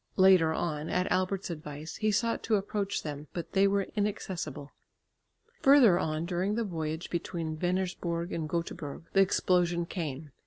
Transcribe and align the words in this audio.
Later 0.17 0.51
on, 0.51 0.89
at 0.89 1.11
Albert's 1.11 1.51
advice, 1.51 1.97
he 1.97 2.11
sought 2.11 2.41
to 2.45 2.55
approach 2.55 3.03
them, 3.03 3.27
but 3.33 3.51
they 3.51 3.67
were 3.67 3.85
inaccessible. 3.95 4.71
Further 5.61 5.99
on 5.99 6.25
during 6.25 6.55
the 6.55 6.63
voyage 6.63 7.11
between 7.11 7.55
Venersborg 7.55 8.33
and 8.33 8.49
Göteborg 8.49 9.03
the 9.13 9.21
explosion 9.21 9.85
came. 9.85 10.31